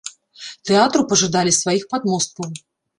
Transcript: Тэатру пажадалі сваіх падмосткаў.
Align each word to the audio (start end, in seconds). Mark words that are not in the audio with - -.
Тэатру 0.69 1.03
пажадалі 1.13 1.57
сваіх 1.61 1.83
падмосткаў. 1.95 2.55